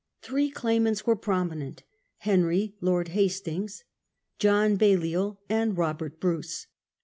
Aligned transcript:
Three 0.23 0.49
claimants 0.49 1.05
were 1.05 1.15
prominent, 1.15 1.83
Henry, 2.17 2.73
Lord 2.81 3.09
Hastings, 3.09 3.83
John 4.39 4.75
Balliol, 4.75 5.39
and 5.47 5.77
Robert 5.77 6.19
Bruce. 6.19 6.65